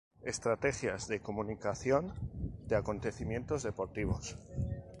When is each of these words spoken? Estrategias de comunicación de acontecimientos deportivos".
Estrategias 0.23 1.07
de 1.07 1.21
comunicación 1.21 2.11
de 2.65 2.75
acontecimientos 2.75 3.61
deportivos". 3.61 4.35